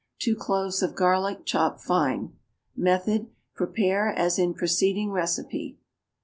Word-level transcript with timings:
2 0.17 0.35
cloves 0.35 0.81
of 0.81 0.95
garlic, 0.95 1.45
chopped 1.45 1.79
fine. 1.79 2.35
Method. 2.75 3.27
Prepare 3.53 4.09
as 4.09 4.39
in 4.39 4.55
preceding 4.55 5.11
recipe. 5.11 5.77